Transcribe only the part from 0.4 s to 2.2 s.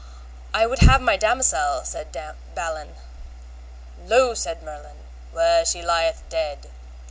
I would have my damosel, said